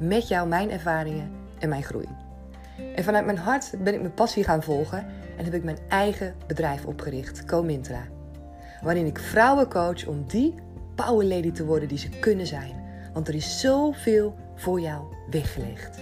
met 0.00 0.28
jou 0.28 0.48
mijn 0.48 0.70
ervaringen 0.70 1.30
en 1.58 1.68
mijn 1.68 1.82
groei. 1.82 2.08
En 2.94 3.04
vanuit 3.04 3.24
mijn 3.24 3.38
hart 3.38 3.74
ben 3.84 3.94
ik 3.94 4.00
mijn 4.00 4.14
passie 4.14 4.44
gaan 4.44 4.62
volgen 4.62 5.06
en 5.36 5.44
heb 5.44 5.54
ik 5.54 5.64
mijn 5.64 5.78
eigen 5.88 6.34
bedrijf 6.46 6.84
opgericht, 6.84 7.44
Comintra. 7.44 8.02
Waarin 8.82 9.06
ik 9.06 9.18
vrouwen 9.18 9.68
coach 9.68 10.06
om 10.06 10.24
die 10.26 10.54
power 10.94 11.26
lady 11.26 11.52
te 11.52 11.64
worden 11.64 11.88
die 11.88 11.98
ze 11.98 12.08
kunnen 12.08 12.46
zijn. 12.46 12.72
Want 13.12 13.28
er 13.28 13.34
is 13.34 13.60
zoveel 13.60 14.34
voor 14.54 14.80
jou 14.80 15.04
weggelegd. 15.30 15.98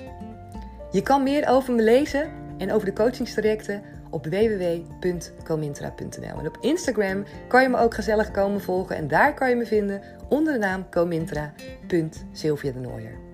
Je 0.90 1.02
kan 1.02 1.22
meer 1.22 1.48
over 1.48 1.74
me 1.74 1.82
lezen 1.82 2.30
en 2.58 2.72
over 2.72 2.86
de 2.86 2.92
coachingstrajecten 2.92 3.82
op 4.10 4.26
www.comintra.nl. 4.26 6.38
En 6.38 6.46
op 6.46 6.58
Instagram 6.60 7.24
kan 7.48 7.62
je 7.62 7.68
me 7.68 7.78
ook 7.78 7.94
gezellig 7.94 8.30
komen 8.30 8.60
volgen 8.60 8.96
en 8.96 9.08
daar 9.08 9.34
kan 9.34 9.48
je 9.48 9.56
me 9.56 9.66
vinden 9.66 10.02
onder 10.28 10.52
de 10.52 10.58
naam 10.58 10.88
comintra.sylvia 10.90 12.72
de 12.72 12.78
Nooier. 12.78 13.27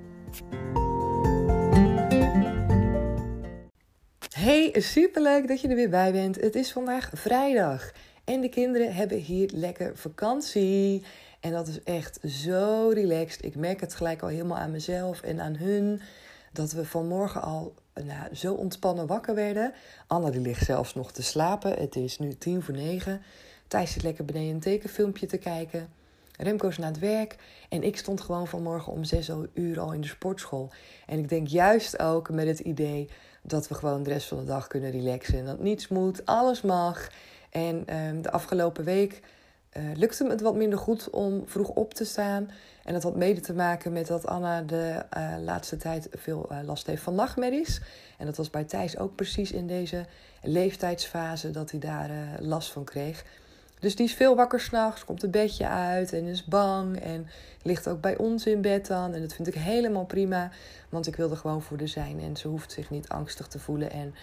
Hey, 4.35 4.74
superleuk 4.80 5.49
dat 5.49 5.60
je 5.60 5.68
er 5.68 5.74
weer 5.74 5.90
bij 5.90 6.13
bent. 6.13 6.40
Het 6.40 6.54
is 6.54 6.73
vandaag 6.73 7.10
vrijdag 7.13 7.93
en 8.24 8.40
de 8.40 8.49
kinderen 8.49 8.95
hebben 8.95 9.18
hier 9.18 9.51
lekker 9.52 9.96
vakantie. 9.96 11.02
En 11.40 11.52
dat 11.52 11.68
is 11.68 11.82
echt 11.82 12.18
zo 12.27 12.90
relaxed. 12.95 13.45
Ik 13.45 13.55
merk 13.55 13.80
het 13.80 13.95
gelijk 13.95 14.23
al 14.23 14.29
helemaal 14.29 14.59
aan 14.59 14.71
mezelf 14.71 15.23
en 15.23 15.40
aan 15.40 15.57
hun. 15.57 16.01
Dat 16.52 16.73
we 16.73 16.85
vanmorgen 16.85 17.43
al 17.43 17.74
nou, 17.95 18.35
zo 18.35 18.55
ontspannen 18.55 19.07
wakker 19.07 19.35
werden. 19.35 19.73
Anna 20.07 20.30
die 20.30 20.40
ligt 20.40 20.65
zelfs 20.65 20.95
nog 20.95 21.12
te 21.12 21.23
slapen. 21.23 21.73
Het 21.73 21.96
is 21.96 22.18
nu 22.18 22.35
tien 22.35 22.62
voor 22.62 22.74
negen. 22.74 23.23
Thijs 23.68 23.93
zit 23.93 24.02
lekker 24.02 24.24
beneden 24.24 24.55
een 24.55 24.60
tekenfilmpje 24.60 25.27
te 25.27 25.38
kijken. 25.38 25.88
Remco 26.37 26.68
is 26.68 26.79
naar 26.79 26.88
het 26.88 26.99
werk. 26.99 27.37
En 27.68 27.82
ik 27.82 27.96
stond 27.96 28.21
gewoon 28.21 28.46
vanmorgen 28.46 28.93
om 28.93 29.04
zes 29.04 29.30
uur 29.54 29.80
al 29.80 29.93
in 29.93 30.01
de 30.01 30.07
sportschool. 30.07 30.71
En 31.07 31.18
ik 31.18 31.29
denk 31.29 31.49
juist 31.49 31.99
ook 31.99 32.30
met 32.30 32.46
het 32.46 32.59
idee 32.59 33.09
dat 33.43 33.68
we 33.68 33.74
gewoon 33.74 34.02
de 34.02 34.10
rest 34.10 34.29
van 34.29 34.38
de 34.38 34.45
dag 34.45 34.66
kunnen 34.66 34.90
relaxen. 34.90 35.38
En 35.38 35.45
dat 35.45 35.60
niets 35.60 35.88
moet, 35.88 36.27
alles 36.27 36.62
mag. 36.62 37.09
En 37.51 37.96
um, 37.96 38.23
de 38.23 38.30
afgelopen 38.30 38.85
week 38.85 39.23
uh, 39.77 39.82
lukte 39.95 40.27
het 40.27 40.40
wat 40.40 40.55
minder 40.55 40.79
goed 40.79 41.10
om 41.10 41.43
vroeg 41.46 41.68
op 41.68 41.95
te 41.95 42.05
staan. 42.05 42.51
En 42.85 42.93
dat 42.93 43.02
had 43.02 43.16
mede 43.16 43.40
te 43.40 43.55
maken 43.55 43.93
met 43.93 44.07
dat 44.07 44.27
Anna 44.27 44.62
de 44.62 45.05
uh, 45.16 45.35
laatste 45.45 45.77
tijd 45.77 46.09
veel 46.12 46.49
uh, 46.52 46.59
last 46.65 46.87
heeft 46.87 47.02
van 47.02 47.15
nachtmerries. 47.15 47.80
En 48.18 48.27
dat 48.27 48.37
was 48.37 48.51
bij 48.51 48.65
Thijs 48.65 48.99
ook 48.99 49.15
precies 49.15 49.52
in 49.52 49.66
deze 49.66 50.07
leeftijdsfase 50.43 51.51
dat 51.51 51.71
hij 51.71 51.80
daar 51.80 52.10
last 52.40 52.73
van 52.73 52.85
kreeg. 52.85 53.24
Dus 53.85 53.96
die 53.96 54.07
is 54.07 54.15
veel 54.15 54.37
wakker 54.37 54.60
s'nachts, 54.60 55.04
komt 55.04 55.23
een 55.23 55.30
bedje 55.30 55.68
uit 55.68 56.13
en 56.13 56.24
is 56.24 56.45
bang. 56.45 57.01
En 57.01 57.27
ligt 57.63 57.88
ook 57.88 58.01
bij 58.01 58.16
ons 58.16 58.46
in 58.46 58.60
bed 58.60 58.87
dan. 58.87 59.15
En 59.15 59.21
dat 59.21 59.35
vind 59.35 59.49
ik 59.49 59.54
helemaal 59.54 60.04
prima, 60.04 60.51
want 60.88 61.07
ik 61.07 61.16
wil 61.16 61.30
er 61.30 61.37
gewoon 61.37 61.63
voor 61.63 61.77
de 61.77 61.87
zijn. 61.87 62.21
En 62.21 62.37
ze 62.37 62.49
hoeft 62.49 62.73
zich 62.73 62.90
niet 62.90 63.09
angstig 63.09 63.46
te 63.46 63.59
voelen. 63.59 63.90
En 63.90 64.15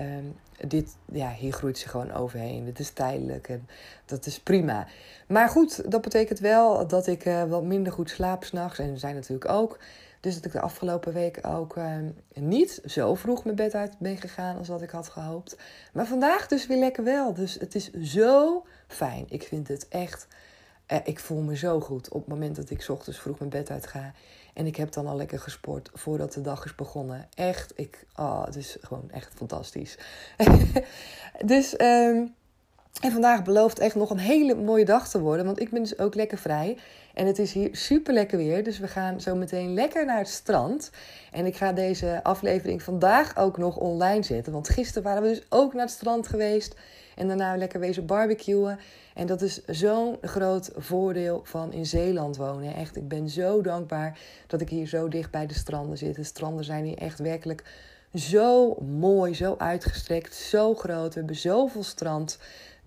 um, 0.00 0.36
dit, 0.68 0.96
ja, 1.12 1.32
hier 1.32 1.52
groeit 1.52 1.78
ze 1.78 1.88
gewoon 1.88 2.12
overheen. 2.12 2.66
Het 2.66 2.78
is 2.78 2.90
tijdelijk 2.90 3.48
en 3.48 3.68
dat 4.04 4.26
is 4.26 4.40
prima. 4.40 4.86
Maar 5.26 5.48
goed, 5.48 5.90
dat 5.90 6.00
betekent 6.00 6.38
wel 6.38 6.86
dat 6.86 7.06
ik 7.06 7.24
uh, 7.24 7.44
wat 7.44 7.64
minder 7.64 7.92
goed 7.92 8.10
slaap 8.10 8.44
s'nachts. 8.44 8.78
En 8.78 8.98
zij 8.98 9.12
natuurlijk 9.12 9.50
ook. 9.50 9.78
Dus 10.28 10.36
dat 10.36 10.46
ik 10.46 10.52
de 10.52 10.60
afgelopen 10.60 11.12
week 11.12 11.46
ook 11.46 11.76
uh, 11.76 11.96
niet 12.34 12.80
zo 12.84 13.14
vroeg 13.14 13.44
mijn 13.44 13.56
bed 13.56 13.74
uit 13.74 13.98
ben 13.98 14.16
gegaan 14.16 14.58
als 14.58 14.68
wat 14.68 14.82
ik 14.82 14.90
had 14.90 15.08
gehoopt. 15.08 15.56
Maar 15.92 16.06
vandaag 16.06 16.46
dus 16.46 16.66
weer 16.66 16.78
lekker 16.78 17.04
wel. 17.04 17.34
Dus 17.34 17.54
het 17.54 17.74
is 17.74 17.92
zo 17.92 18.66
fijn. 18.86 19.24
Ik 19.28 19.42
vind 19.42 19.68
het 19.68 19.88
echt. 19.88 20.26
Uh, 20.92 20.98
ik 21.04 21.18
voel 21.18 21.40
me 21.40 21.56
zo 21.56 21.80
goed 21.80 22.08
op 22.08 22.20
het 22.20 22.28
moment 22.28 22.56
dat 22.56 22.70
ik 22.70 22.86
ochtends 22.88 23.18
vroeg 23.18 23.38
mijn 23.38 23.50
bed 23.50 23.70
uit 23.70 23.86
ga. 23.86 24.12
En 24.54 24.66
ik 24.66 24.76
heb 24.76 24.92
dan 24.92 25.06
al 25.06 25.16
lekker 25.16 25.38
gesport 25.38 25.90
voordat 25.92 26.32
de 26.32 26.40
dag 26.40 26.64
is 26.64 26.74
begonnen. 26.74 27.28
Echt, 27.34 27.72
ik, 27.76 28.06
oh, 28.16 28.44
het 28.44 28.56
is 28.56 28.76
gewoon 28.80 29.10
echt 29.10 29.34
fantastisch. 29.34 29.98
dus, 31.44 31.80
um, 31.80 32.34
en 33.00 33.12
vandaag 33.12 33.44
belooft 33.44 33.78
echt 33.78 33.94
nog 33.94 34.10
een 34.10 34.18
hele 34.18 34.54
mooie 34.54 34.84
dag 34.84 35.08
te 35.08 35.20
worden. 35.20 35.44
Want 35.44 35.60
ik 35.60 35.70
ben 35.70 35.82
dus 35.82 35.98
ook 35.98 36.14
lekker 36.14 36.38
vrij. 36.38 36.76
En 37.14 37.26
het 37.26 37.38
is 37.38 37.52
hier 37.52 37.68
super 37.72 38.14
lekker 38.14 38.38
weer. 38.38 38.64
Dus 38.64 38.78
we 38.78 38.88
gaan 38.88 39.20
zo 39.20 39.34
meteen 39.34 39.74
lekker 39.74 40.04
naar 40.04 40.18
het 40.18 40.28
strand. 40.28 40.90
En 41.32 41.46
ik 41.46 41.56
ga 41.56 41.72
deze 41.72 42.20
aflevering 42.22 42.82
vandaag 42.82 43.36
ook 43.36 43.56
nog 43.56 43.76
online 43.76 44.22
zetten. 44.22 44.52
Want 44.52 44.68
gisteren 44.68 45.02
waren 45.02 45.22
we 45.22 45.28
dus 45.28 45.46
ook 45.48 45.72
naar 45.72 45.82
het 45.82 45.90
strand 45.90 46.28
geweest. 46.28 46.74
En 47.16 47.28
daarna 47.28 47.56
lekker 47.56 47.80
wezen 47.80 48.06
barbecuen. 48.06 48.78
En 49.14 49.26
dat 49.26 49.42
is 49.42 49.64
zo'n 49.64 50.16
groot 50.20 50.70
voordeel 50.76 51.40
van 51.44 51.72
in 51.72 51.86
Zeeland 51.86 52.36
wonen. 52.36 52.74
Echt, 52.74 52.96
ik 52.96 53.08
ben 53.08 53.28
zo 53.28 53.60
dankbaar 53.60 54.18
dat 54.46 54.60
ik 54.60 54.68
hier 54.68 54.86
zo 54.86 55.08
dicht 55.08 55.30
bij 55.30 55.46
de 55.46 55.54
stranden 55.54 55.98
zit. 55.98 56.16
De 56.16 56.24
stranden 56.24 56.64
zijn 56.64 56.84
hier 56.84 56.98
echt 56.98 57.18
werkelijk 57.18 57.64
zo 58.14 58.74
mooi, 58.80 59.34
zo 59.34 59.54
uitgestrekt, 59.58 60.34
zo 60.34 60.74
groot. 60.74 61.14
We 61.14 61.18
hebben 61.18 61.36
zoveel 61.36 61.82
strand. 61.82 62.38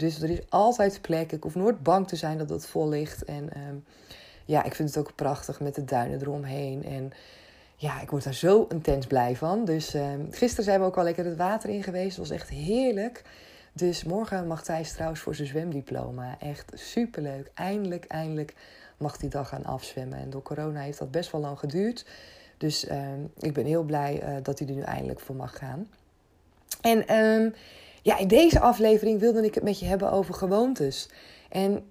Dus 0.01 0.21
er 0.21 0.29
is 0.29 0.41
altijd 0.49 1.01
plek. 1.01 1.31
Ik 1.31 1.43
hoef 1.43 1.55
nooit 1.55 1.83
bang 1.83 2.07
te 2.07 2.15
zijn 2.15 2.37
dat 2.37 2.49
het 2.49 2.65
vol 2.65 2.89
ligt. 2.89 3.23
En 3.23 3.49
um, 3.67 3.83
ja, 4.45 4.63
ik 4.63 4.75
vind 4.75 4.89
het 4.89 4.97
ook 4.97 5.15
prachtig 5.15 5.59
met 5.59 5.75
de 5.75 5.83
duinen 5.83 6.21
eromheen. 6.21 6.83
En 6.83 7.11
ja, 7.75 8.01
ik 8.01 8.09
word 8.09 8.23
daar 8.23 8.33
zo 8.33 8.65
intens 8.69 9.07
blij 9.07 9.35
van. 9.35 9.65
Dus 9.65 9.93
um, 9.93 10.27
gisteren 10.31 10.63
zijn 10.63 10.79
we 10.79 10.85
ook 10.85 10.97
al 10.97 11.03
lekker 11.03 11.25
het 11.25 11.37
water 11.37 11.69
in 11.69 11.83
geweest. 11.83 12.17
Het 12.17 12.27
was 12.27 12.37
echt 12.37 12.49
heerlijk. 12.49 13.23
Dus 13.73 14.03
morgen 14.03 14.47
mag 14.47 14.63
Thijs 14.63 14.91
trouwens 14.93 15.21
voor 15.21 15.35
zijn 15.35 15.47
zwemdiploma. 15.47 16.35
Echt 16.39 16.71
superleuk. 16.75 17.51
Eindelijk, 17.53 18.05
eindelijk 18.05 18.53
mag 18.97 19.17
die 19.17 19.29
dag 19.29 19.47
gaan 19.47 19.65
afzwemmen. 19.65 20.19
En 20.19 20.29
door 20.29 20.41
corona 20.41 20.81
heeft 20.81 20.99
dat 20.99 21.11
best 21.11 21.31
wel 21.31 21.41
lang 21.41 21.59
geduurd. 21.59 22.05
Dus 22.57 22.85
uh, 22.85 22.97
ik 23.39 23.53
ben 23.53 23.65
heel 23.65 23.83
blij 23.83 24.23
uh, 24.23 24.35
dat 24.43 24.59
hij 24.59 24.67
er 24.67 24.73
nu 24.73 24.81
eindelijk 24.81 25.19
voor 25.19 25.35
mag 25.35 25.57
gaan. 25.57 25.87
En 26.81 27.15
um, 27.15 27.53
ja, 28.01 28.17
in 28.17 28.27
deze 28.27 28.59
aflevering 28.59 29.19
wilde 29.19 29.45
ik 29.45 29.55
het 29.55 29.63
met 29.63 29.79
je 29.79 29.85
hebben 29.85 30.11
over 30.11 30.33
gewoontes. 30.33 31.09
En 31.49 31.83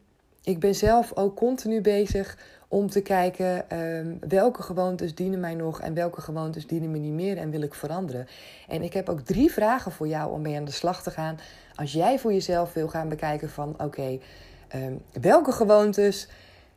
ik 0.42 0.60
ben 0.60 0.74
zelf 0.74 1.12
ook 1.14 1.36
continu 1.36 1.80
bezig 1.80 2.38
om 2.68 2.90
te 2.90 3.00
kijken 3.00 3.78
um, 3.78 4.18
welke 4.28 4.62
gewoontes 4.62 5.14
dienen 5.14 5.40
mij 5.40 5.54
nog 5.54 5.80
en 5.80 5.94
welke 5.94 6.20
gewoontes 6.20 6.66
dienen 6.66 6.90
me 6.90 6.98
niet 6.98 7.12
meer 7.12 7.36
en 7.36 7.50
wil 7.50 7.62
ik 7.62 7.74
veranderen. 7.74 8.26
En 8.68 8.82
ik 8.82 8.92
heb 8.92 9.08
ook 9.08 9.20
drie 9.20 9.52
vragen 9.52 9.92
voor 9.92 10.08
jou 10.08 10.32
om 10.32 10.42
mee 10.42 10.56
aan 10.56 10.64
de 10.64 10.70
slag 10.70 11.02
te 11.02 11.10
gaan. 11.10 11.38
Als 11.74 11.92
jij 11.92 12.18
voor 12.18 12.32
jezelf 12.32 12.72
wil 12.72 12.88
gaan 12.88 13.08
bekijken 13.08 13.50
van 13.50 13.74
oké, 13.78 14.18
um, 14.74 15.02
welke 15.20 15.52
gewoontes 15.52 16.28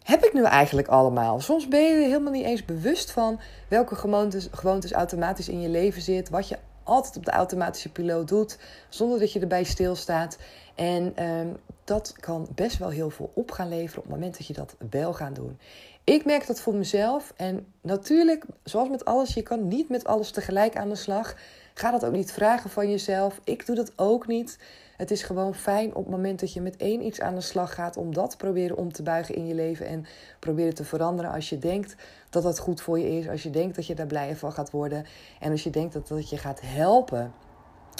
heb 0.03 0.23
ik 0.23 0.33
nu 0.33 0.43
eigenlijk 0.43 0.87
allemaal? 0.87 1.39
Soms 1.39 1.67
ben 1.67 1.81
je 1.81 1.93
er 1.93 2.01
helemaal 2.01 2.31
niet 2.31 2.45
eens 2.45 2.65
bewust 2.65 3.11
van 3.11 3.39
welke 3.67 3.95
gewoontes, 3.95 4.47
gewoontes 4.51 4.91
automatisch 4.91 5.49
in 5.49 5.61
je 5.61 5.69
leven 5.69 6.01
zit, 6.01 6.29
wat 6.29 6.47
je 6.47 6.57
altijd 6.83 7.17
op 7.17 7.25
de 7.25 7.31
automatische 7.31 7.91
piloot 7.91 8.27
doet, 8.27 8.57
zonder 8.89 9.19
dat 9.19 9.31
je 9.31 9.39
erbij 9.39 9.63
stilstaat. 9.63 10.37
En 10.75 11.23
um, 11.29 11.57
dat 11.83 12.15
kan 12.19 12.47
best 12.55 12.77
wel 12.77 12.89
heel 12.89 13.09
veel 13.09 13.31
op 13.33 13.51
gaan 13.51 13.69
leveren 13.69 13.97
op 13.97 14.03
het 14.03 14.13
moment 14.13 14.37
dat 14.37 14.47
je 14.47 14.53
dat 14.53 14.75
wel 14.89 15.13
gaat 15.13 15.35
doen. 15.35 15.59
Ik 16.03 16.25
merk 16.25 16.47
dat 16.47 16.59
voor 16.59 16.75
mezelf. 16.75 17.33
En 17.35 17.65
natuurlijk, 17.81 18.45
zoals 18.63 18.89
met 18.89 19.05
alles, 19.05 19.33
je 19.33 19.41
kan 19.41 19.67
niet 19.67 19.89
met 19.89 20.05
alles 20.05 20.31
tegelijk 20.31 20.75
aan 20.75 20.89
de 20.89 20.95
slag. 20.95 21.35
Ga 21.73 21.91
dat 21.91 22.05
ook 22.05 22.13
niet 22.13 22.31
vragen 22.31 22.69
van 22.69 22.89
jezelf. 22.89 23.39
Ik 23.43 23.65
doe 23.65 23.75
dat 23.75 23.91
ook 23.95 24.27
niet. 24.27 24.59
Het 25.03 25.11
is 25.11 25.23
gewoon 25.23 25.55
fijn 25.55 25.95
op 25.95 26.03
het 26.03 26.13
moment 26.13 26.39
dat 26.39 26.53
je 26.53 26.61
met 26.61 26.77
één 26.77 27.05
iets 27.05 27.21
aan 27.21 27.35
de 27.35 27.41
slag 27.41 27.73
gaat, 27.73 27.97
om 27.97 28.13
dat 28.13 28.37
proberen 28.37 28.77
om 28.77 28.91
te 28.91 29.03
buigen 29.03 29.35
in 29.35 29.47
je 29.47 29.53
leven 29.53 29.85
en 29.85 30.05
proberen 30.39 30.73
te 30.73 30.83
veranderen 30.83 31.31
als 31.31 31.49
je 31.49 31.57
denkt 31.57 31.95
dat 32.29 32.43
dat 32.43 32.59
goed 32.59 32.81
voor 32.81 32.99
je 32.99 33.17
is, 33.17 33.29
als 33.29 33.43
je 33.43 33.49
denkt 33.49 33.75
dat 33.75 33.87
je 33.87 33.95
daar 33.95 34.07
blijer 34.07 34.35
van 34.35 34.51
gaat 34.51 34.71
worden 34.71 35.05
en 35.39 35.51
als 35.51 35.63
je 35.63 35.69
denkt 35.69 35.93
dat 35.93 36.07
dat 36.07 36.29
je 36.29 36.37
gaat 36.37 36.61
helpen. 36.63 37.33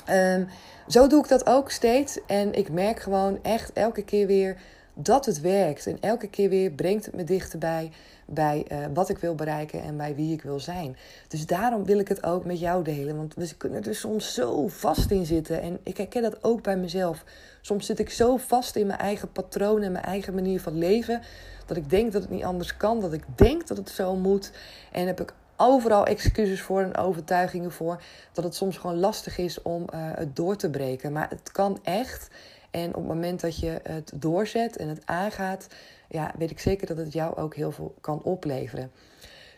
Um, 0.10 0.48
zo 0.88 1.08
doe 1.08 1.24
ik 1.24 1.28
dat 1.28 1.48
ook 1.48 1.72
steeds 1.72 2.20
en 2.26 2.54
ik 2.54 2.72
merk 2.72 3.00
gewoon 3.00 3.40
echt 3.42 3.74
elke 3.74 4.04
keer 4.04 4.28
weer 4.28 4.58
dat 4.94 5.26
het 5.26 5.42
werkt. 5.42 5.88
En 5.88 5.98
elke 6.00 6.28
keer 6.28 6.50
weer 6.50 6.72
brengt 6.72 7.06
het 7.06 7.16
me 7.16 7.24
dichterbij 7.24 7.92
bij 8.26 8.66
uh, 8.72 8.78
wat 8.94 9.10
ik 9.10 9.18
wil 9.18 9.36
bereiken 9.36 9.82
en 9.82 9.98
bij 9.98 10.16
wie 10.16 10.34
ik 10.34 10.42
wil 10.42 10.60
zijn. 10.60 10.98
Dus 11.28 11.46
daarom 11.46 11.86
wil 11.86 12.00
ik 12.00 12.08
het 12.08 12.24
ook 12.24 12.46
met 12.46 12.60
jou 12.60 12.84
delen. 12.84 13.18
Want 13.18 13.34
we 13.34 13.56
kunnen 13.58 13.84
er 13.84 13.96
soms 13.96 14.34
zo 14.34 14.68
vast 14.68 15.12
in 15.12 15.26
zitten. 15.26 15.62
En 15.62 15.80
ik 15.84 15.98
herken 15.98 16.22
dat 16.22 16.44
ook 16.44 16.64
bij 16.64 16.78
mezelf. 16.78 17.24
Soms 17.62 17.86
zit 17.86 18.00
ik 18.00 18.10
zo 18.10 18.38
vast 18.38 18.76
in 18.76 18.88
mijn 18.88 19.00
eigen 19.00 19.32
patroon 19.32 19.82
en 19.82 19.92
mijn 19.92 20.06
eigen 20.06 20.34
manier 20.34 20.62
van 20.62 20.78
leven. 20.78 21.22
Dat 21.66 21.78
ik 21.78 21.90
denk 21.90 22.12
dat 22.12 22.22
het 22.22 22.32
niet 22.32 22.44
anders 22.44 22.78
kan. 22.78 23.00
Dat 23.02 23.14
ik 23.14 23.24
denk 23.36 23.68
dat 23.68 23.78
het 23.78 23.90
zo 23.90 24.16
moet. 24.16 24.52
En 24.92 25.08
heb 25.08 25.22
ik 25.22 25.34
overal 25.58 26.06
excuses 26.06 26.62
voor 26.62 26.82
en 26.82 26.98
overtuigingen 26.98 27.72
voor. 27.72 28.02
Dat 28.32 28.44
het 28.44 28.56
soms 28.56 28.78
gewoon 28.78 29.00
lastig 29.00 29.38
is 29.38 29.62
om 29.62 29.82
uh, 29.82 29.88
het 29.94 30.36
door 30.36 30.56
te 30.56 30.70
breken. 30.70 31.12
Maar 31.12 31.30
het 31.30 31.52
kan 31.52 31.80
echt. 31.84 32.28
En 32.74 32.88
op 32.88 32.96
het 32.96 33.14
moment 33.14 33.42
dat 33.42 33.60
je 33.60 33.80
het 33.84 34.12
doorzet 34.16 34.78
en 34.78 34.88
het 34.88 35.02
aangaat, 35.06 35.68
ja, 36.10 36.32
weet 36.38 36.52
ik 36.52 36.60
zeker 36.60 36.88
dat 36.88 36.98
het 36.98 37.14
jou 37.14 37.36
ook 37.36 37.56
heel 37.56 37.72
veel 37.72 37.96
kan 38.02 38.22
opleveren. 38.24 38.92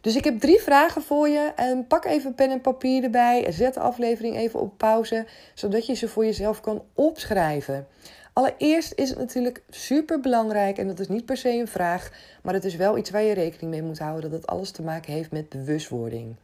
Dus 0.01 0.15
ik 0.15 0.23
heb 0.23 0.39
drie 0.39 0.59
vragen 0.59 1.01
voor 1.01 1.29
je. 1.29 1.51
En 1.55 1.87
pak 1.87 2.05
even 2.05 2.35
pen 2.35 2.51
en 2.51 2.61
papier 2.61 3.03
erbij. 3.03 3.51
Zet 3.51 3.73
de 3.73 3.79
aflevering 3.79 4.35
even 4.35 4.59
op 4.59 4.77
pauze, 4.77 5.25
zodat 5.53 5.85
je 5.85 5.93
ze 5.93 6.07
voor 6.07 6.25
jezelf 6.25 6.61
kan 6.61 6.83
opschrijven. 6.93 7.87
Allereerst 8.33 8.93
is 8.93 9.09
het 9.09 9.17
natuurlijk 9.17 9.63
super 9.69 10.19
belangrijk, 10.19 10.77
en 10.77 10.87
dat 10.87 10.99
is 10.99 11.07
niet 11.07 11.25
per 11.25 11.37
se 11.37 11.49
een 11.49 11.67
vraag, 11.67 12.11
maar 12.43 12.53
het 12.53 12.65
is 12.65 12.75
wel 12.75 12.97
iets 12.97 13.09
waar 13.09 13.23
je 13.23 13.33
rekening 13.33 13.71
mee 13.71 13.83
moet 13.83 13.99
houden, 13.99 14.31
dat 14.31 14.39
het 14.39 14.49
alles 14.49 14.71
te 14.71 14.81
maken 14.81 15.13
heeft 15.13 15.31
met 15.31 15.49
bewustwording. 15.49 16.35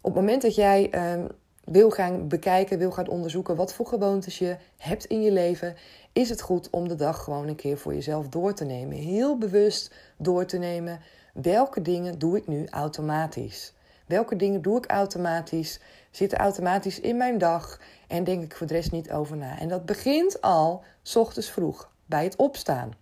Op 0.00 0.14
het 0.14 0.22
moment 0.22 0.42
dat 0.42 0.54
jij 0.54 0.90
uh, 0.94 1.24
wil 1.64 1.90
gaan 1.90 2.28
bekijken, 2.28 2.78
wil 2.78 2.90
gaan 2.90 3.08
onderzoeken 3.08 3.56
wat 3.56 3.74
voor 3.74 3.86
gewoontes 3.86 4.38
je 4.38 4.56
hebt 4.76 5.04
in 5.04 5.22
je 5.22 5.32
leven, 5.32 5.76
is 6.12 6.28
het 6.28 6.40
goed 6.40 6.70
om 6.70 6.88
de 6.88 6.94
dag 6.94 7.24
gewoon 7.24 7.48
een 7.48 7.56
keer 7.56 7.78
voor 7.78 7.94
jezelf 7.94 8.28
door 8.28 8.54
te 8.54 8.64
nemen. 8.64 8.96
Heel 8.96 9.38
bewust 9.38 9.94
door 10.16 10.44
te 10.44 10.58
nemen. 10.58 11.00
Welke 11.32 11.82
dingen 11.82 12.18
doe 12.18 12.36
ik 12.36 12.46
nu 12.46 12.66
automatisch? 12.70 13.72
Welke 14.06 14.36
dingen 14.36 14.62
doe 14.62 14.78
ik 14.78 14.90
automatisch? 14.90 15.80
Zitten 16.10 16.38
automatisch 16.38 17.00
in 17.00 17.16
mijn 17.16 17.38
dag 17.38 17.80
en 18.08 18.24
denk 18.24 18.42
ik 18.42 18.56
voor 18.56 18.66
de 18.66 18.74
rest 18.74 18.92
niet 18.92 19.10
over 19.10 19.36
na. 19.36 19.58
En 19.58 19.68
dat 19.68 19.86
begint 19.86 20.40
al 20.40 20.82
s 21.02 21.16
ochtends 21.16 21.50
vroeg 21.50 21.90
bij 22.06 22.24
het 22.24 22.36
opstaan. 22.36 22.92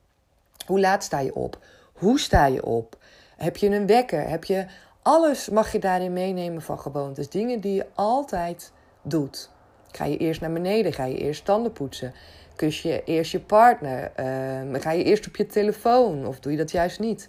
Hoe 0.66 0.80
laat 0.80 1.04
sta 1.04 1.18
je 1.18 1.34
op? 1.34 1.58
Hoe 1.92 2.20
sta 2.20 2.46
je 2.46 2.64
op? 2.64 2.98
Heb 3.36 3.56
je 3.56 3.68
een 3.68 3.86
wekker? 3.86 4.28
Heb 4.28 4.44
je 4.44 4.66
alles 5.02 5.48
mag 5.48 5.72
je 5.72 5.78
daarin 5.78 6.12
meenemen 6.12 6.62
van 6.62 6.78
gewoontes. 6.78 7.28
Dingen 7.28 7.60
die 7.60 7.74
je 7.74 7.86
altijd 7.94 8.72
doet. 9.02 9.50
Ga 9.92 10.04
je 10.04 10.16
eerst 10.16 10.40
naar 10.40 10.52
beneden? 10.52 10.92
Ga 10.92 11.04
je 11.04 11.18
eerst 11.18 11.44
tanden 11.44 11.72
poetsen? 11.72 12.14
Kus 12.56 12.82
je 12.82 13.04
eerst 13.04 13.32
je 13.32 13.40
partner? 13.40 14.12
Uh, 14.20 14.80
ga 14.80 14.90
je 14.90 15.04
eerst 15.04 15.26
op 15.26 15.36
je 15.36 15.46
telefoon? 15.46 16.26
Of 16.26 16.40
doe 16.40 16.52
je 16.52 16.58
dat 16.58 16.70
juist 16.70 17.00
niet? 17.00 17.28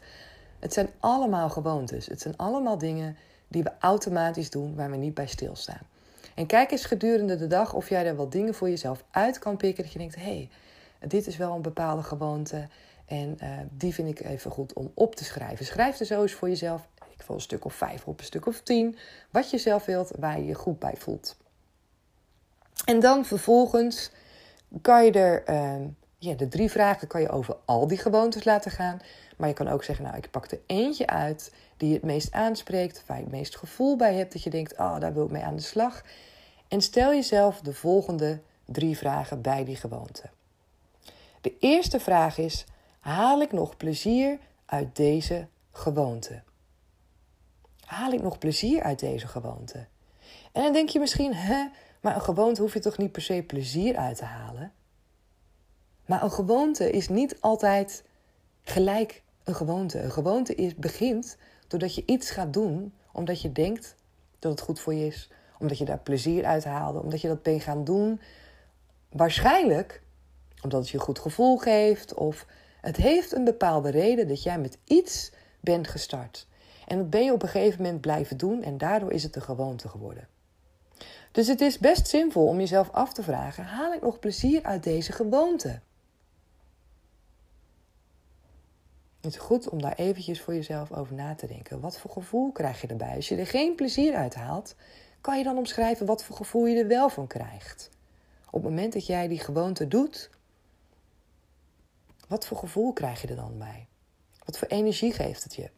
Het 0.60 0.74
zijn 0.74 0.90
allemaal 1.00 1.50
gewoontes. 1.50 2.08
Het 2.08 2.22
zijn 2.22 2.38
allemaal 2.38 2.78
dingen 2.78 3.18
die 3.48 3.64
we 3.64 3.72
automatisch 3.80 4.50
doen 4.50 4.76
waar 4.76 4.92
we 4.92 4.98
niet 4.98 5.14
bij 5.14 5.28
stilstaan. 5.28 5.82
En 6.36 6.46
kijk 6.46 6.72
eens 6.72 6.86
gedurende 6.86 7.36
de 7.36 7.48
dag 7.48 7.74
of 7.74 7.90
jij 7.90 8.06
er 8.06 8.16
wat 8.16 8.32
dingen 8.32 8.54
voor 8.54 8.70
jezelf 8.70 9.04
uit 9.12 9.40
kan 9.40 9.58
pikken. 9.58 9.84
Dat 9.84 9.94
je 9.94 10.00
denkt: 10.00 10.16
hé, 10.16 10.22
hey, 10.22 10.50
dit 11.08 11.28
is 11.28 11.38
wel 11.38 11.54
een 11.56 11.62
bepaalde 11.62 12.04
gewoonte. 12.04 12.68
En 13.06 13.38
uh, 13.44 13.50
die 13.70 13.94
vind 13.94 14.08
ik 14.08 14.26
even 14.26 14.52
goed 14.52 14.74
om 14.74 14.92
op 14.94 15.16
te 15.16 15.24
schrijven. 15.24 15.66
Schrijf 15.66 16.00
er 16.00 16.06
zo 16.06 16.22
eens 16.22 16.34
voor 16.34 16.50
jezelf. 16.50 16.88
Ik 17.22 17.30
een 17.30 17.42
stuk 17.42 17.66
of 17.66 17.74
vijf 17.74 18.08
op, 18.08 18.20
een 18.20 18.26
stuk 18.26 18.48
of 18.48 18.62
tien. 18.62 18.98
Wat 19.30 19.50
je 19.50 19.58
zelf 19.58 19.86
wilt, 19.86 20.12
waar 20.20 20.40
je 20.40 20.46
je 20.46 20.54
goed 20.54 20.80
bij 20.80 20.96
voelt. 20.98 21.38
En 22.86 23.00
dan 23.00 23.26
vervolgens 23.26 24.12
kan 24.82 25.06
je 25.06 25.12
er. 25.12 25.50
Uh, 25.50 25.88
ja, 26.18 26.34
de 26.34 26.48
drie 26.48 26.72
vragen 26.72 27.08
kan 27.08 27.22
je 27.22 27.30
over 27.30 27.58
al 27.66 27.88
die 27.88 27.98
gewoontes 27.98 28.44
laten 28.44 28.72
gaan. 28.72 29.00
Maar 29.38 29.48
je 29.48 29.54
kan 29.54 29.68
ook 29.68 29.84
zeggen, 29.84 30.06
nou, 30.06 30.18
ik 30.18 30.32
pak 30.32 30.52
er 30.52 30.60
eentje 30.66 31.08
uit 31.08 31.54
die 31.78 31.94
het 31.94 32.04
meest 32.04 32.32
aanspreekt, 32.32 33.04
waar 33.06 33.18
je 33.18 33.24
het 33.24 33.32
meest 33.32 33.58
gevoel 33.58 33.96
bij 33.96 34.16
hebt, 34.16 34.34
dat 34.34 34.44
je 34.44 34.50
denkt, 34.50 34.78
oh, 34.78 35.00
daar 35.00 35.14
wil 35.14 35.26
ik 35.26 35.32
mee 35.32 35.44
aan 35.44 35.56
de 35.56 35.62
slag. 35.62 36.04
En 36.68 36.82
stel 36.82 37.14
jezelf 37.14 37.60
de 37.60 37.74
volgende 37.74 38.40
drie 38.66 38.98
vragen 38.98 39.42
bij 39.42 39.64
die 39.64 39.76
gewoonte. 39.76 40.30
De 41.42 41.58
eerste 41.60 42.00
vraag 42.00 42.38
is: 42.38 42.66
haal 43.00 43.42
ik 43.42 43.52
nog 43.52 43.78
plezier 43.78 44.40
uit 44.66 44.96
deze 44.96 45.48
gewoonte? 45.72 46.42
Haal 47.92 48.12
ik 48.12 48.22
nog 48.22 48.38
plezier 48.38 48.84
uit 48.84 49.00
deze 49.00 49.28
gewoonte? 49.28 49.88
En 50.52 50.64
dan 50.64 50.74
denk 50.74 50.90
je 50.90 51.00
misschien, 51.00 51.34
hè, 51.34 51.68
maar 52.02 52.16
een 52.16 52.22
gewoonte 52.22 52.62
hoef 52.62 52.74
je 52.74 52.80
toch 52.80 52.98
niet 52.98 53.12
per 53.12 53.22
se 53.22 53.44
plezier 53.48 53.98
uit 53.98 54.18
te 54.18 54.26
halen? 54.26 54.74
Maar 56.06 56.24
een 56.24 56.32
gewoonte 56.32 56.92
is 56.92 57.10
niet 57.10 57.42
altijd 57.42 58.04
gelijk 58.64 59.24
een 59.44 59.56
gewoonte. 59.56 60.02
Een 60.02 60.12
gewoonte 60.12 60.56
is, 60.56 60.76
begint 60.76 61.38
doordat 61.68 61.96
je 61.96 62.04
iets 62.06 62.30
gaat 62.30 62.54
doen 62.54 62.94
omdat 63.12 63.42
je 63.42 63.52
denkt 63.52 63.96
dat 64.40 64.52
het 64.52 64.62
goed 64.62 64.80
voor 64.80 64.94
je 64.94 65.06
is, 65.06 65.30
omdat 65.60 65.78
je 65.78 65.86
daar 65.86 66.00
plezier 66.00 66.46
uit 66.46 66.64
haalde, 66.64 67.02
omdat 67.02 67.22
je 67.22 67.28
dat 67.28 67.44
bent 67.44 67.64
gaan 67.64 67.84
doen. 67.84 68.22
Waarschijnlijk 69.10 70.02
omdat 70.62 70.80
het 70.80 70.90
je 70.90 70.98
een 70.98 71.04
goed 71.04 71.20
gevoel 71.20 71.58
geeft 71.58 72.14
of 72.14 72.46
het 72.82 72.96
heeft 72.96 73.32
een 73.32 73.44
bepaalde 73.44 73.90
reden 73.90 74.28
dat 74.28 74.44
jij 74.44 74.60
met 74.60 74.78
iets 74.86 75.32
bent 75.60 75.88
gestart. 75.88 76.50
En 76.88 76.98
dat 76.98 77.10
ben 77.10 77.24
je 77.24 77.34
op 77.34 77.42
een 77.42 77.50
gegeven 77.50 77.82
moment 77.82 78.02
blijven 78.02 78.38
doen 78.38 78.64
en 78.64 78.78
daardoor 78.78 79.12
is 79.12 79.24
het 79.24 79.36
een 79.36 79.42
gewoonte 79.42 79.88
geworden. 79.90 80.28
Dus 81.32 81.48
het 81.48 81.62
is 81.62 81.78
best 81.78 82.08
zinvol 82.08 82.48
om 82.48 82.60
jezelf 82.60 82.92
af 82.92 83.14
te 83.14 83.24
vragen: 83.24 83.64
haal 83.64 83.94
ik 83.94 84.02
nog 84.02 84.20
plezier 84.20 84.64
uit 84.64 84.84
deze 84.84 85.12
gewoonte? 85.12 85.80
Het 89.22 89.34
is 89.34 89.40
goed 89.40 89.70
om 89.70 89.82
daar 89.82 89.96
eventjes 89.96 90.42
voor 90.42 90.54
jezelf 90.54 90.92
over 90.92 91.16
na 91.16 91.36
te 91.36 91.48
denken. 91.48 91.80
Wat 91.80 92.00
voor 92.00 92.12
gevoel 92.12 92.52
krijg 92.52 92.82
je 92.82 92.88
erbij? 92.88 93.16
Als 93.16 93.28
je 93.28 93.36
er 93.36 93.48
geen 93.48 93.76
plezier 93.76 94.16
uit 94.16 94.36
haalt, 94.36 94.76
kan 95.22 95.38
je 95.38 95.44
dan 95.44 95.58
omschrijven 95.58 96.06
wat 96.06 96.24
voor 96.24 96.36
gevoel 96.36 96.66
je 96.66 96.80
er 96.80 96.88
wel 96.88 97.10
van 97.10 97.28
krijgt. 97.28 97.90
Op 98.46 98.64
het 98.64 98.72
moment 98.72 98.94
dat 98.94 99.06
jij 99.06 99.28
die 99.28 99.40
gewoonte 99.40 99.88
doet, 99.88 100.30
wat 102.28 102.48
voor 102.48 102.58
gevoel 102.58 102.94
krijg 102.94 103.22
je 103.22 103.28
er 103.28 103.36
dan 103.36 103.58
bij? 103.58 103.88
Wat 104.46 104.58
voor 104.58 104.68
energie 104.68 105.14
geeft 105.14 105.44
het 105.44 105.56
je? 105.56 105.70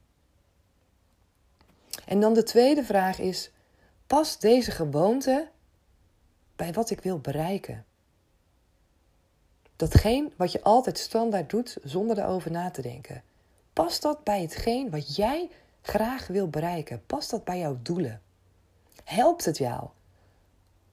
En 2.05 2.19
dan 2.19 2.33
de 2.33 2.43
tweede 2.43 2.83
vraag 2.83 3.19
is: 3.19 3.51
past 4.07 4.41
deze 4.41 4.71
gewoonte 4.71 5.49
bij 6.55 6.73
wat 6.73 6.89
ik 6.89 7.01
wil 7.01 7.19
bereiken? 7.19 7.85
Datgene 9.75 10.31
wat 10.35 10.51
je 10.51 10.61
altijd 10.61 10.97
standaard 10.97 11.49
doet 11.49 11.77
zonder 11.83 12.19
erover 12.19 12.51
na 12.51 12.71
te 12.71 12.81
denken. 12.81 13.23
Past 13.73 14.01
dat 14.01 14.23
bij 14.23 14.41
hetgeen 14.41 14.89
wat 14.89 15.15
jij 15.15 15.49
graag 15.81 16.27
wil 16.27 16.49
bereiken? 16.49 17.05
Past 17.05 17.29
dat 17.29 17.43
bij 17.43 17.59
jouw 17.59 17.77
doelen? 17.81 18.21
Helpt 19.03 19.45
het 19.45 19.57
jou? 19.57 19.87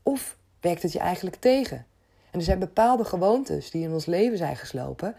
Of 0.02 0.36
werkt 0.60 0.82
het 0.82 0.92
je 0.92 0.98
eigenlijk 0.98 1.36
tegen? 1.36 1.86
En 2.30 2.38
er 2.38 2.44
zijn 2.44 2.58
bepaalde 2.58 3.04
gewoontes 3.04 3.70
die 3.70 3.82
in 3.82 3.92
ons 3.92 4.06
leven 4.06 4.38
zijn 4.38 4.56
geslopen, 4.56 5.16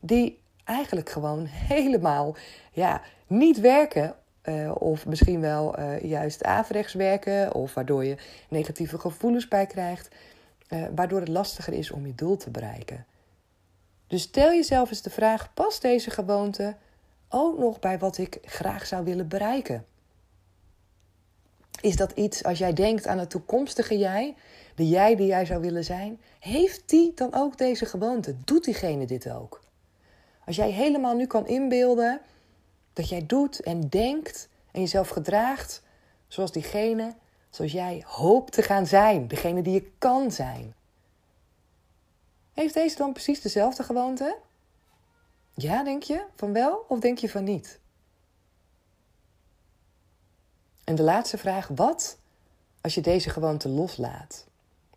die 0.00 0.40
eigenlijk 0.64 1.10
gewoon 1.10 1.44
helemaal 1.74 2.36
ja, 2.72 3.02
niet 3.26 3.60
werken. 3.60 4.16
Uh, 4.44 4.70
of 4.74 5.06
misschien 5.06 5.40
wel 5.40 5.78
uh, 5.78 6.00
juist 6.00 6.44
averechts 6.44 6.92
werken, 6.92 7.54
of 7.54 7.74
waardoor 7.74 8.04
je 8.04 8.16
negatieve 8.48 8.98
gevoelens 8.98 9.48
bij 9.48 9.66
krijgt, 9.66 10.08
uh, 10.68 10.84
waardoor 10.94 11.20
het 11.20 11.28
lastiger 11.28 11.72
is 11.72 11.90
om 11.90 12.06
je 12.06 12.14
doel 12.14 12.36
te 12.36 12.50
bereiken. 12.50 13.06
Dus 14.06 14.22
stel 14.22 14.50
jezelf 14.50 14.90
eens 14.90 15.02
de 15.02 15.10
vraag: 15.10 15.54
past 15.54 15.82
deze 15.82 16.10
gewoonte 16.10 16.74
ook 17.28 17.58
nog 17.58 17.78
bij 17.78 17.98
wat 17.98 18.18
ik 18.18 18.38
graag 18.42 18.86
zou 18.86 19.04
willen 19.04 19.28
bereiken? 19.28 19.84
Is 21.80 21.96
dat 21.96 22.12
iets 22.12 22.44
als 22.44 22.58
jij 22.58 22.72
denkt 22.72 23.06
aan 23.06 23.18
het 23.18 23.30
toekomstige 23.30 23.98
jij, 23.98 24.34
de 24.74 24.88
jij 24.88 25.16
die 25.16 25.26
jij 25.26 25.44
zou 25.44 25.60
willen 25.60 25.84
zijn, 25.84 26.20
heeft 26.40 26.88
die 26.88 27.12
dan 27.14 27.34
ook 27.34 27.58
deze 27.58 27.86
gewoonte? 27.86 28.34
Doet 28.44 28.64
diegene 28.64 29.06
dit 29.06 29.30
ook? 29.30 29.60
Als 30.44 30.56
jij 30.56 30.70
helemaal 30.70 31.16
nu 31.16 31.26
kan 31.26 31.46
inbeelden 31.46 32.20
dat 32.94 33.08
jij 33.08 33.26
doet 33.26 33.60
en 33.60 33.88
denkt 33.88 34.48
en 34.70 34.80
jezelf 34.80 35.08
gedraagt 35.08 35.82
zoals 36.28 36.52
diegene, 36.52 37.14
zoals 37.50 37.72
jij 37.72 38.04
hoopt 38.06 38.52
te 38.52 38.62
gaan 38.62 38.86
zijn, 38.86 39.28
degene 39.28 39.62
die 39.62 39.72
je 39.72 39.90
kan 39.98 40.30
zijn. 40.30 40.74
Heeft 42.52 42.74
deze 42.74 42.96
dan 42.96 43.12
precies 43.12 43.40
dezelfde 43.40 43.82
gewoonte? 43.82 44.36
Ja, 45.54 45.84
denk 45.84 46.02
je 46.02 46.24
van 46.34 46.52
wel 46.52 46.84
of 46.88 46.98
denk 46.98 47.18
je 47.18 47.28
van 47.28 47.44
niet? 47.44 47.78
En 50.84 50.94
de 50.94 51.02
laatste 51.02 51.38
vraag: 51.38 51.68
wat 51.68 52.18
als 52.80 52.94
je 52.94 53.00
deze 53.00 53.30
gewoonte 53.30 53.68
loslaat? 53.68 54.46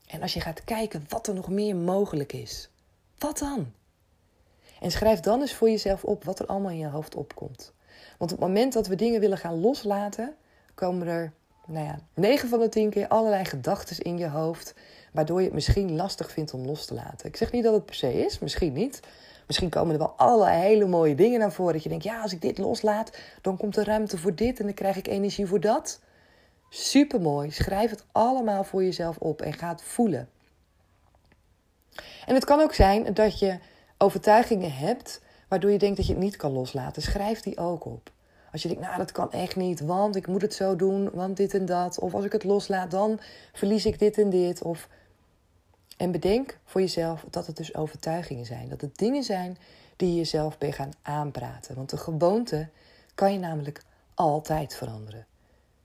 En 0.05 0.21
als 0.21 0.33
je 0.33 0.41
gaat 0.41 0.63
kijken 0.63 1.05
wat 1.09 1.27
er 1.27 1.33
nog 1.33 1.47
meer 1.47 1.75
mogelijk 1.75 2.33
is, 2.33 2.69
wat 3.17 3.37
dan? 3.37 3.73
En 4.79 4.91
schrijf 4.91 5.19
dan 5.19 5.41
eens 5.41 5.53
voor 5.53 5.69
jezelf 5.69 6.03
op 6.03 6.23
wat 6.23 6.39
er 6.39 6.45
allemaal 6.45 6.71
in 6.71 6.77
je 6.77 6.87
hoofd 6.87 7.15
opkomt. 7.15 7.73
Want 8.17 8.31
op 8.31 8.39
het 8.39 8.47
moment 8.47 8.73
dat 8.73 8.87
we 8.87 8.95
dingen 8.95 9.19
willen 9.19 9.37
gaan 9.37 9.59
loslaten, 9.59 10.35
komen 10.73 11.07
er, 11.07 11.33
nou 11.65 11.85
ja, 11.85 11.99
9 12.13 12.49
van 12.49 12.59
de 12.59 12.69
10 12.69 12.89
keer 12.89 13.07
allerlei 13.07 13.45
gedachten 13.45 13.97
in 13.97 14.17
je 14.17 14.27
hoofd, 14.27 14.73
waardoor 15.11 15.39
je 15.39 15.45
het 15.45 15.53
misschien 15.53 15.95
lastig 15.95 16.31
vindt 16.31 16.53
om 16.53 16.65
los 16.65 16.85
te 16.85 16.93
laten. 16.93 17.27
Ik 17.27 17.35
zeg 17.35 17.51
niet 17.51 17.63
dat 17.63 17.73
het 17.73 17.85
per 17.85 17.95
se 17.95 18.25
is, 18.25 18.39
misschien 18.39 18.73
niet. 18.73 18.99
Misschien 19.47 19.69
komen 19.69 19.93
er 19.93 19.99
wel 19.99 20.13
allerlei 20.17 20.59
hele 20.59 20.85
mooie 20.85 21.15
dingen 21.15 21.39
naar 21.39 21.51
voren. 21.51 21.73
Dat 21.73 21.83
je 21.83 21.89
denkt, 21.89 22.03
ja, 22.03 22.21
als 22.21 22.33
ik 22.33 22.41
dit 22.41 22.57
loslaat, 22.57 23.17
dan 23.41 23.57
komt 23.57 23.77
er 23.77 23.85
ruimte 23.85 24.17
voor 24.17 24.35
dit 24.35 24.59
en 24.59 24.65
dan 24.65 24.73
krijg 24.73 24.97
ik 24.97 25.07
energie 25.07 25.45
voor 25.45 25.59
dat. 25.59 25.99
Supermooi. 26.69 27.51
Schrijf 27.51 27.89
het 27.89 28.05
allemaal 28.11 28.63
voor 28.63 28.83
jezelf 28.83 29.17
op 29.17 29.41
en 29.41 29.53
ga 29.53 29.69
het 29.69 29.83
voelen. 29.83 30.29
En 32.25 32.33
het 32.33 32.45
kan 32.45 32.59
ook 32.59 32.73
zijn 32.73 33.13
dat 33.13 33.39
je 33.39 33.59
overtuigingen 33.97 34.73
hebt 34.73 35.21
waardoor 35.47 35.71
je 35.71 35.77
denkt 35.77 35.97
dat 35.97 36.05
je 36.05 36.13
het 36.13 36.21
niet 36.21 36.35
kan 36.35 36.51
loslaten. 36.51 37.01
Schrijf 37.01 37.41
die 37.41 37.57
ook 37.57 37.85
op. 37.85 38.11
Als 38.51 38.61
je 38.61 38.67
denkt, 38.67 38.83
nou 38.83 38.97
dat 38.97 39.11
kan 39.11 39.31
echt 39.31 39.55
niet, 39.55 39.79
want 39.79 40.15
ik 40.15 40.27
moet 40.27 40.41
het 40.41 40.53
zo 40.53 40.75
doen, 40.75 41.09
want 41.13 41.37
dit 41.37 41.53
en 41.53 41.65
dat. 41.65 41.99
Of 41.99 42.13
als 42.13 42.25
ik 42.25 42.31
het 42.31 42.43
loslaat, 42.43 42.91
dan 42.91 43.19
verlies 43.53 43.85
ik 43.85 43.99
dit 43.99 44.17
en 44.17 44.29
dit. 44.29 44.61
Of... 44.61 44.87
En 45.97 46.11
bedenk 46.11 46.57
voor 46.65 46.81
jezelf 46.81 47.25
dat 47.29 47.47
het 47.47 47.57
dus 47.57 47.75
overtuigingen 47.75 48.45
zijn. 48.45 48.69
Dat 48.69 48.81
het 48.81 48.97
dingen 48.97 49.23
zijn 49.23 49.57
die 49.95 50.09
je 50.09 50.15
jezelf 50.15 50.57
ben 50.57 50.73
gaan 50.73 50.91
aanpraten. 51.01 51.75
Want 51.75 51.91
een 51.91 51.97
gewoonte 51.97 52.69
kan 53.15 53.33
je 53.33 53.39
namelijk 53.39 53.81
altijd 54.13 54.75
veranderen. 54.75 55.25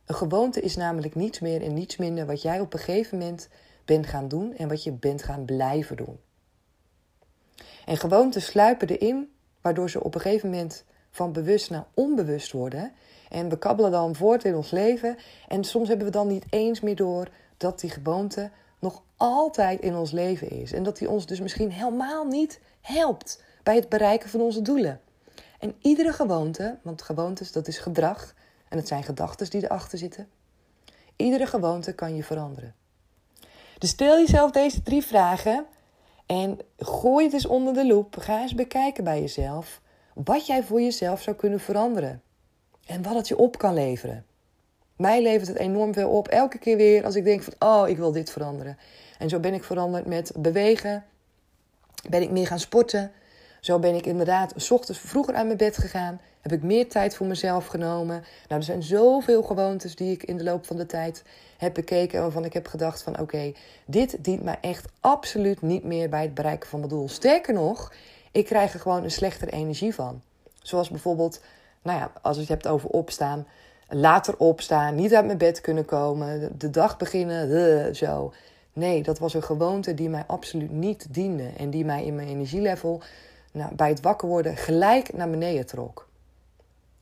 Een 0.06 0.14
gewoonte 0.14 0.60
is 0.60 0.76
namelijk 0.76 1.14
niets 1.14 1.40
meer 1.40 1.62
en 1.62 1.74
niets 1.74 1.96
minder 1.96 2.26
wat 2.26 2.42
jij 2.42 2.60
op 2.60 2.72
een 2.72 2.78
gegeven 2.78 3.18
moment 3.18 3.48
bent 3.84 4.06
gaan 4.06 4.28
doen 4.28 4.56
en 4.56 4.68
wat 4.68 4.82
je 4.82 4.92
bent 4.92 5.22
gaan 5.22 5.44
blijven 5.44 5.96
doen. 5.96 6.18
En 7.84 7.96
gewoontes 7.96 8.44
sluipen 8.44 8.88
erin, 8.88 9.32
waardoor 9.62 9.90
ze 9.90 10.02
op 10.02 10.14
een 10.14 10.20
gegeven 10.20 10.50
moment 10.50 10.84
van 11.10 11.32
bewust 11.32 11.70
naar 11.70 11.86
onbewust 11.94 12.52
worden. 12.52 12.92
En 13.28 13.48
we 13.48 13.58
kabbelen 13.58 13.90
dan 13.90 14.14
voort 14.14 14.44
in 14.44 14.54
ons 14.54 14.70
leven. 14.70 15.16
En 15.48 15.64
soms 15.64 15.88
hebben 15.88 16.06
we 16.06 16.12
dan 16.12 16.26
niet 16.26 16.44
eens 16.50 16.80
meer 16.80 16.96
door 16.96 17.28
dat 17.56 17.80
die 17.80 17.90
gewoonte 17.90 18.50
nog 18.78 19.02
altijd 19.16 19.80
in 19.80 19.94
ons 19.94 20.10
leven 20.10 20.50
is. 20.50 20.72
En 20.72 20.82
dat 20.82 20.98
die 20.98 21.10
ons 21.10 21.26
dus 21.26 21.40
misschien 21.40 21.70
helemaal 21.70 22.24
niet 22.24 22.60
helpt 22.80 23.42
bij 23.62 23.74
het 23.74 23.88
bereiken 23.88 24.30
van 24.30 24.40
onze 24.40 24.62
doelen. 24.62 25.00
En 25.58 25.74
iedere 25.80 26.12
gewoonte, 26.12 26.78
want 26.82 27.02
gewoontes 27.02 27.52
dat 27.52 27.68
is 27.68 27.78
gedrag 27.78 28.34
en 28.68 28.78
het 28.78 28.88
zijn 28.88 29.02
gedachten 29.02 29.50
die 29.50 29.64
erachter 29.64 29.98
zitten. 29.98 30.28
Iedere 31.16 31.46
gewoonte 31.46 31.92
kan 31.92 32.16
je 32.16 32.24
veranderen. 32.24 32.74
Dus 33.78 33.90
stel 33.90 34.16
jezelf 34.18 34.50
deze 34.50 34.82
drie 34.82 35.02
vragen 35.02 35.66
en 36.32 36.58
gooi 36.78 37.24
het 37.24 37.32
eens 37.32 37.46
onder 37.46 37.74
de 37.74 37.86
loep. 37.86 38.16
Ga 38.18 38.40
eens 38.40 38.54
bekijken 38.54 39.04
bij 39.04 39.20
jezelf 39.20 39.80
wat 40.14 40.46
jij 40.46 40.62
voor 40.62 40.80
jezelf 40.80 41.22
zou 41.22 41.36
kunnen 41.36 41.60
veranderen. 41.60 42.22
En 42.86 43.02
wat 43.02 43.14
het 43.14 43.28
je 43.28 43.36
op 43.36 43.58
kan 43.58 43.74
leveren. 43.74 44.26
Mij 44.96 45.22
levert 45.22 45.48
het 45.48 45.56
enorm 45.56 45.92
veel 45.92 46.10
op. 46.10 46.28
Elke 46.28 46.58
keer 46.58 46.76
weer 46.76 47.04
als 47.04 47.14
ik 47.14 47.24
denk 47.24 47.42
van, 47.42 47.54
oh, 47.58 47.88
ik 47.88 47.96
wil 47.96 48.12
dit 48.12 48.30
veranderen. 48.30 48.78
En 49.18 49.28
zo 49.28 49.40
ben 49.40 49.54
ik 49.54 49.64
veranderd 49.64 50.06
met 50.06 50.32
bewegen. 50.36 51.04
Ben 52.08 52.22
ik 52.22 52.30
meer 52.30 52.46
gaan 52.46 52.58
sporten. 52.58 53.12
Zo 53.62 53.78
ben 53.78 53.94
ik 53.94 54.06
inderdaad 54.06 54.52
s 54.56 54.70
ochtends 54.70 55.00
vroeger 55.00 55.34
uit 55.34 55.46
mijn 55.46 55.56
bed 55.56 55.76
gegaan. 55.76 56.20
Heb 56.40 56.52
ik 56.52 56.62
meer 56.62 56.88
tijd 56.88 57.16
voor 57.16 57.26
mezelf 57.26 57.66
genomen. 57.66 58.24
Nou, 58.48 58.60
er 58.60 58.62
zijn 58.62 58.82
zoveel 58.82 59.42
gewoontes 59.42 59.94
die 59.94 60.12
ik 60.12 60.22
in 60.22 60.36
de 60.36 60.44
loop 60.44 60.66
van 60.66 60.76
de 60.76 60.86
tijd 60.86 61.22
heb 61.58 61.74
bekeken. 61.74 62.16
En 62.16 62.22
waarvan 62.22 62.44
ik 62.44 62.52
heb 62.52 62.66
gedacht 62.66 63.02
van 63.02 63.20
oké, 63.20 63.52
dit 63.84 64.24
dient 64.24 64.42
mij 64.42 64.58
echt 64.60 64.88
absoluut 65.00 65.62
niet 65.62 65.84
meer 65.84 66.08
bij 66.08 66.22
het 66.22 66.34
bereiken 66.34 66.68
van 66.68 66.78
mijn 66.78 66.90
doel. 66.90 67.08
Sterker 67.08 67.54
nog, 67.54 67.92
ik 68.32 68.44
krijg 68.44 68.72
er 68.72 68.80
gewoon 68.80 69.04
een 69.04 69.10
slechtere 69.10 69.50
energie 69.50 69.94
van. 69.94 70.22
Zoals 70.62 70.90
bijvoorbeeld, 70.90 71.40
nou 71.82 71.98
ja, 71.98 72.12
als 72.22 72.34
je 72.34 72.40
het 72.40 72.50
hebt 72.50 72.66
over 72.66 72.88
opstaan. 72.88 73.46
Later 73.88 74.36
opstaan, 74.36 74.94
niet 74.94 75.14
uit 75.14 75.26
mijn 75.26 75.38
bed 75.38 75.60
kunnen 75.60 75.84
komen, 75.84 76.58
de 76.58 76.70
dag 76.70 76.96
beginnen, 76.96 77.96
zo. 77.96 78.32
Nee, 78.72 79.02
dat 79.02 79.18
was 79.18 79.34
een 79.34 79.42
gewoonte 79.42 79.94
die 79.94 80.08
mij 80.08 80.24
absoluut 80.26 80.72
niet 80.72 81.06
diende. 81.10 81.50
En 81.56 81.70
die 81.70 81.84
mij 81.84 82.04
in 82.04 82.14
mijn 82.14 82.28
energielevel 82.28 83.02
nou, 83.52 83.74
bij 83.74 83.88
het 83.88 84.00
wakker 84.00 84.28
worden 84.28 84.56
gelijk 84.56 85.12
naar 85.12 85.30
beneden 85.30 85.66
trok. 85.66 86.08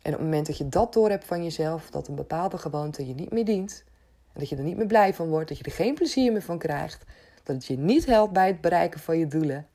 En 0.02 0.12
op 0.12 0.18
het 0.18 0.28
moment 0.28 0.46
dat 0.46 0.58
je 0.58 0.68
dat 0.68 0.92
door 0.92 1.10
hebt 1.10 1.24
van 1.24 1.42
jezelf, 1.42 1.90
dat 1.90 2.08
een 2.08 2.14
bepaalde 2.14 2.58
gewoonte 2.58 3.06
je 3.06 3.14
niet 3.14 3.32
meer 3.32 3.44
dient, 3.44 3.84
en 4.32 4.40
dat 4.40 4.48
je 4.48 4.56
er 4.56 4.62
niet 4.62 4.76
meer 4.76 4.86
blij 4.86 5.14
van 5.14 5.28
wordt, 5.28 5.48
dat 5.48 5.58
je 5.58 5.64
er 5.64 5.72
geen 5.72 5.94
plezier 5.94 6.32
meer 6.32 6.42
van 6.42 6.58
krijgt, 6.58 7.04
dat 7.42 7.56
het 7.56 7.66
je 7.66 7.78
niet 7.78 8.06
helpt 8.06 8.32
bij 8.32 8.46
het 8.46 8.60
bereiken 8.60 9.00
van 9.00 9.18
je 9.18 9.26
doelen, 9.26 9.66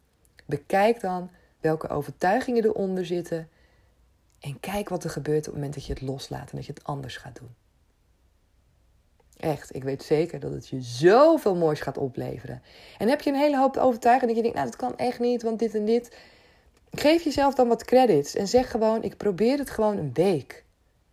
bekijk 0.46 1.00
dan 1.01 1.29
welke 1.60 1.88
overtuigingen 1.88 2.63
eronder 2.63 3.05
zitten 3.05 3.50
en 4.39 4.60
kijk 4.60 4.89
wat 4.89 5.03
er 5.03 5.10
gebeurt 5.10 5.39
op 5.39 5.46
het 5.46 5.53
moment 5.53 5.74
dat 5.74 5.86
je 5.86 5.94
het 5.94 6.01
loslaat 6.01 6.50
en 6.50 6.55
dat 6.55 6.65
je 6.65 6.74
het 6.74 6.84
anders 6.84 7.17
gaat 7.17 7.39
doen. 7.39 7.55
Echt, 9.38 9.75
ik 9.75 9.84
weet 9.84 10.03
zeker 10.03 10.39
dat 10.39 10.51
het 10.51 10.67
je 10.67 10.82
zoveel 10.82 11.55
moois 11.55 11.79
gaat 11.82 11.98
opleveren. 11.98 12.62
En 12.98 13.10
heb 13.10 13.22
je 13.22 13.29
een 13.29 13.36
hele 13.36 13.58
hoop 13.58 13.77
overtuigingen 13.77 14.36
dat 14.36 14.46
je 14.46 14.51
denkt, 14.51 14.58
nou 14.58 14.70
dat 14.70 14.89
kan 14.89 14.98
echt 14.98 15.20
niet, 15.20 15.44
want 15.44 15.60
dit 15.60 15.75
en 15.75 15.86
dit. 15.86 16.17
Geef 16.92 17.24
jezelf 17.24 17.54
dan 17.54 17.68
wat 17.68 17.86
credits 17.86 18.36
en 18.36 18.48
zeg 18.48 18.72
gewoon: 18.72 19.04
ik 19.04 19.18
probeer 19.18 19.58
het 19.58 19.70
gewoon 19.70 19.98
een 19.98 20.13
week. 20.13 20.63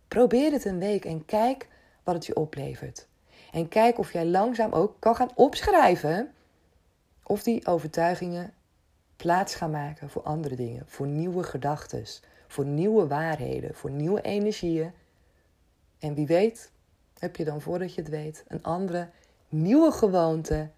Probeer 0.07 0.51
het 0.51 0.65
een 0.65 0.79
week 0.79 1.05
en 1.05 1.25
kijk 1.25 1.67
wat 2.03 2.15
het 2.15 2.25
je 2.25 2.35
oplevert. 2.35 3.07
En 3.51 3.67
kijk 3.67 3.97
of 3.97 4.13
jij 4.13 4.25
langzaam 4.25 4.71
ook 4.71 4.95
kan 4.99 5.15
gaan 5.15 5.31
opschrijven 5.35 6.31
of 7.23 7.43
die 7.43 7.65
overtuigingen 7.65 8.53
plaats 9.15 9.55
gaan 9.55 9.71
maken 9.71 10.09
voor 10.09 10.21
andere 10.21 10.55
dingen, 10.55 10.83
voor 10.87 11.07
nieuwe 11.07 11.43
gedachten, 11.43 12.05
voor 12.47 12.65
nieuwe 12.65 13.07
waarheden, 13.07 13.75
voor 13.75 13.91
nieuwe 13.91 14.21
energieën. 14.21 14.91
En 15.99 16.13
wie 16.13 16.27
weet, 16.27 16.71
heb 17.19 17.35
je 17.35 17.45
dan 17.45 17.61
voordat 17.61 17.93
je 17.93 18.01
het 18.01 18.09
weet 18.09 18.43
een 18.47 18.63
andere 18.63 19.09
nieuwe 19.49 19.91
gewoonte 19.91 20.69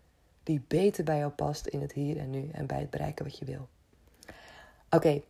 die 0.43 0.63
beter 0.67 1.03
bij 1.03 1.17
jou 1.17 1.31
past 1.31 1.67
in 1.67 1.81
het 1.81 1.91
hier 1.91 2.17
en 2.17 2.29
nu 2.29 2.49
en 2.51 2.65
bij 2.65 2.79
het 2.79 2.89
bereiken 2.89 3.25
wat 3.25 3.37
je 3.37 3.45
wil. 3.45 3.67
Oké, 4.89 5.21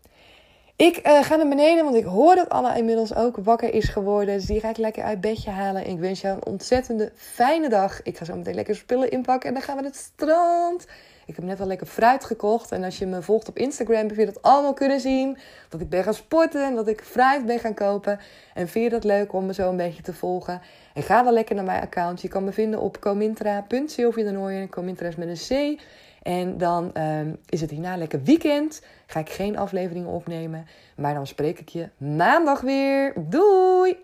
ik 0.77 1.07
uh, 1.07 1.23
ga 1.23 1.35
naar 1.35 1.47
beneden, 1.47 1.83
want 1.83 1.95
ik 1.95 2.03
hoor 2.03 2.35
dat 2.35 2.49
Anna 2.49 2.75
inmiddels 2.75 3.15
ook 3.15 3.37
wakker 3.37 3.73
is 3.73 3.87
geworden. 3.87 4.35
Dus 4.35 4.45
die 4.45 4.59
ga 4.59 4.69
ik 4.69 4.77
lekker 4.77 5.03
uit 5.03 5.21
bedje 5.21 5.49
halen. 5.49 5.87
ik 5.87 5.99
wens 5.99 6.21
jou 6.21 6.35
een 6.35 6.45
ontzettende 6.45 7.11
fijne 7.15 7.69
dag. 7.69 8.01
Ik 8.01 8.17
ga 8.17 8.25
zo 8.25 8.35
meteen 8.35 8.55
lekker 8.55 8.75
spullen 8.75 9.11
inpakken 9.11 9.49
en 9.49 9.55
dan 9.55 9.63
gaan 9.63 9.75
we 9.75 9.81
naar 9.81 9.91
het 9.91 9.99
strand. 9.99 10.85
Ik 11.25 11.35
heb 11.35 11.45
net 11.45 11.59
al 11.59 11.67
lekker 11.67 11.87
fruit 11.87 12.25
gekocht. 12.25 12.71
En 12.71 12.83
als 12.83 12.97
je 12.97 13.05
me 13.05 13.21
volgt 13.21 13.47
op 13.47 13.57
Instagram, 13.57 14.07
heb 14.07 14.15
je 14.15 14.25
dat 14.25 14.41
allemaal 14.41 14.73
kunnen 14.73 14.99
zien. 14.99 15.37
Dat 15.69 15.81
ik 15.81 15.89
ben 15.89 16.03
gaan 16.03 16.13
sporten 16.13 16.65
en 16.65 16.75
dat 16.75 16.87
ik 16.87 17.01
fruit 17.01 17.45
ben 17.45 17.59
gaan 17.59 17.73
kopen. 17.73 18.19
En 18.53 18.67
vind 18.67 18.83
je 18.83 18.89
dat 18.89 19.03
leuk 19.03 19.33
om 19.33 19.45
me 19.45 19.53
zo 19.53 19.69
een 19.69 19.77
beetje 19.77 20.03
te 20.03 20.13
volgen? 20.13 20.61
En 20.93 21.03
ga 21.03 21.23
dan 21.23 21.33
lekker 21.33 21.55
naar 21.55 21.63
mijn 21.63 21.81
account. 21.81 22.21
Je 22.21 22.27
kan 22.27 22.43
me 22.43 22.51
vinden 22.51 22.79
op 22.79 22.99
comintra.sylvia 22.99 24.67
Comintra 24.69 25.07
is 25.07 25.15
met 25.15 25.27
een 25.49 25.75
C. 25.75 25.81
En 26.25 26.57
dan 26.57 26.93
ehm, 26.93 27.33
is 27.49 27.61
het 27.61 27.69
hierna 27.69 27.97
lekker 27.97 28.23
weekend. 28.23 28.81
Ga 29.05 29.19
ik 29.19 29.29
geen 29.29 29.57
afleveringen 29.57 30.09
opnemen. 30.09 30.65
Maar 30.95 31.13
dan 31.13 31.27
spreek 31.27 31.59
ik 31.59 31.69
je 31.69 31.89
maandag 31.97 32.61
weer. 32.61 33.13
Doei! 33.29 33.97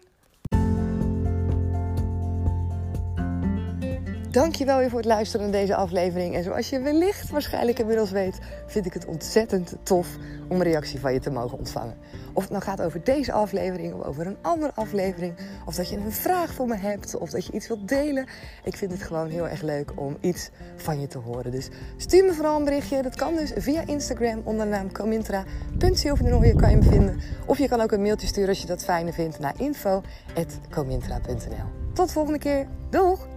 Dankjewel 4.31 4.77
weer 4.77 4.89
voor 4.89 4.99
het 4.99 5.07
luisteren 5.07 5.49
naar 5.49 5.59
deze 5.59 5.75
aflevering. 5.75 6.35
En 6.35 6.43
zoals 6.43 6.69
je 6.69 6.79
wellicht 6.79 7.29
waarschijnlijk 7.29 7.79
inmiddels 7.79 8.11
weet, 8.11 8.39
vind 8.65 8.85
ik 8.85 8.93
het 8.93 9.05
ontzettend 9.05 9.75
tof 9.83 10.07
om 10.47 10.55
een 10.55 10.63
reactie 10.63 10.99
van 10.99 11.13
je 11.13 11.19
te 11.19 11.29
mogen 11.29 11.57
ontvangen. 11.57 11.97
Of 12.33 12.41
het 12.41 12.51
nou 12.51 12.63
gaat 12.63 12.81
over 12.81 13.03
deze 13.03 13.31
aflevering 13.31 13.93
of 13.93 14.03
over 14.03 14.27
een 14.27 14.37
andere 14.41 14.71
aflevering. 14.75 15.33
Of 15.65 15.75
dat 15.75 15.89
je 15.89 15.97
een 15.97 16.11
vraag 16.11 16.53
voor 16.53 16.67
me 16.67 16.75
hebt 16.75 17.15
of 17.15 17.29
dat 17.29 17.45
je 17.45 17.51
iets 17.51 17.67
wilt 17.67 17.87
delen. 17.87 18.25
Ik 18.63 18.75
vind 18.75 18.91
het 18.91 19.01
gewoon 19.01 19.29
heel 19.29 19.47
erg 19.47 19.61
leuk 19.61 19.91
om 19.95 20.17
iets 20.19 20.49
van 20.75 21.01
je 21.01 21.07
te 21.07 21.17
horen. 21.17 21.51
Dus 21.51 21.69
stuur 21.97 22.25
me 22.25 22.33
vooral 22.33 22.57
een 22.57 22.65
berichtje. 22.65 23.01
Dat 23.01 23.15
kan 23.15 23.35
dus 23.35 23.51
via 23.55 23.83
Instagram 23.85 24.41
onder 24.43 24.65
de 24.65 24.71
naam 24.71 24.91
comintra.silverdenoye 24.91 26.55
kan 26.55 26.69
je 26.69 26.75
me 26.75 26.83
vinden. 26.83 27.19
Of 27.45 27.57
je 27.57 27.67
kan 27.67 27.81
ook 27.81 27.91
een 27.91 28.01
mailtje 28.01 28.27
sturen 28.27 28.49
als 28.49 28.61
je 28.61 28.67
dat 28.67 28.83
fijner 28.83 29.13
vindt 29.13 29.39
naar 29.39 29.53
info.comintra.nl 29.57 31.93
Tot 31.93 32.07
de 32.07 32.13
volgende 32.13 32.39
keer. 32.39 32.67
Doeg! 32.89 33.30